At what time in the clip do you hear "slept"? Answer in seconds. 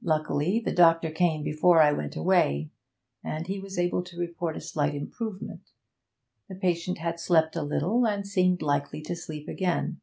7.20-7.56